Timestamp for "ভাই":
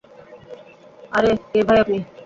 1.67-1.77